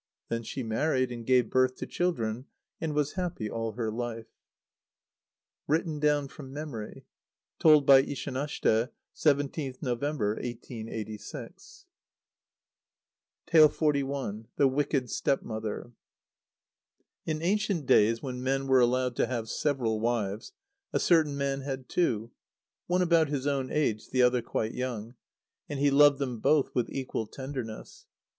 [0.29, 2.47] Then she married, and gave birth to children,
[2.79, 4.29] and was happy all her life.
[5.67, 7.05] (Written down from memory.
[7.59, 11.85] Told by Ishanashte, 17th November, 1886.)
[13.45, 14.45] xli.
[14.55, 15.91] The Wicked Stepmother.
[17.27, 20.51] In ancient days, when men were allowed to have several wives,
[20.91, 22.31] a certain man had two
[22.87, 25.13] one about his own age, the other quite young,
[25.69, 28.07] and he loved them both with equal tenderness.